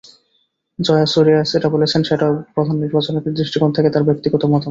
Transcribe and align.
জয়াসুরিয়া 0.79 1.41
যেটা 1.51 1.67
বলেছেন, 1.69 2.01
সেটাও 2.03 2.33
প্রধান 2.53 2.75
নির্বাচকের 2.75 3.33
দৃষ্টিকোণ 3.33 3.69
থেকে 3.71 3.89
তাঁর 3.89 4.07
ব্যক্তিগত 4.09 4.41
মতামত। 4.43 4.59